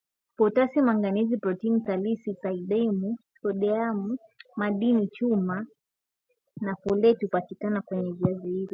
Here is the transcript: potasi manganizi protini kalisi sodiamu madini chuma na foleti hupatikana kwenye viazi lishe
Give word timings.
potasi 0.37 0.81
manganizi 0.81 1.37
protini 1.37 1.81
kalisi 1.87 2.29
sodiamu 3.41 4.17
madini 4.57 5.07
chuma 5.07 5.67
na 6.61 6.75
foleti 6.75 7.25
hupatikana 7.25 7.81
kwenye 7.81 8.11
viazi 8.11 8.47
lishe 8.47 8.69